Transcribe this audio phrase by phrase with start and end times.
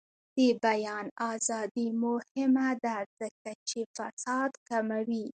[0.37, 5.25] د بیان ازادي مهمه ده ځکه چې فساد کموي.